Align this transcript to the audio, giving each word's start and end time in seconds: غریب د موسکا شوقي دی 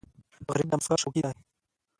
غریب 0.51 0.67
د 0.69 0.73
موسکا 0.79 0.95
شوقي 1.01 1.21
دی 1.25 1.33